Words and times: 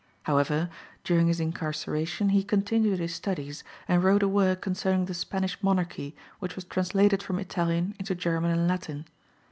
However, 0.23 0.71
during 1.03 1.27
his 1.27 1.39
incarceration 1.39 2.29
he 2.29 2.41
continued 2.43 2.97
his 2.97 3.13
studies, 3.13 3.63
and 3.87 4.03
wrote 4.03 4.23
a 4.23 4.27
work 4.27 4.59
concerning 4.61 5.05
the 5.05 5.13
Spanish 5.13 5.61
monarchy 5.61 6.15
which 6.39 6.55
was 6.55 6.65
translated 6.65 7.21
from 7.21 7.37
Italian 7.37 7.93
into 7.99 8.15
German 8.15 8.49
and 8.49 8.67
Latin. 8.67 9.05